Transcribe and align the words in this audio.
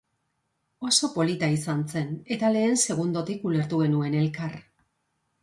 Oso 0.91 1.09
polita 1.17 1.49
izan 1.55 1.83
zen, 1.93 2.09
eta 2.37 2.49
lehen 2.57 2.75
segundotik 2.87 3.47
ulertu 3.51 3.83
genuen 3.85 4.19
elkar. 4.25 4.59